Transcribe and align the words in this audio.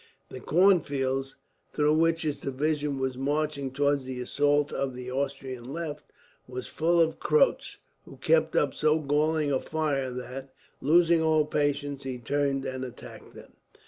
The 0.29 0.39
corn 0.39 0.79
fields, 0.79 1.35
through 1.73 1.93
which 1.93 2.23
his 2.23 2.39
division 2.39 2.97
was 2.97 3.19
marching 3.19 3.69
towards 3.69 4.03
the 4.05 4.19
assault 4.19 4.71
of 4.71 4.95
the 4.95 5.11
Austrian 5.11 5.63
left, 5.71 6.05
were 6.47 6.63
full 6.63 6.99
of 6.99 7.19
Croats; 7.19 7.77
who 8.05 8.17
kept 8.17 8.55
up 8.55 8.73
so 8.73 8.97
galling 8.97 9.51
a 9.51 9.59
fire 9.59 10.09
that, 10.09 10.55
losing 10.81 11.21
all 11.21 11.45
patience, 11.45 12.01
he 12.01 12.17
turned 12.17 12.65
and 12.65 12.83
attacked 12.83 13.35
them. 13.35 13.53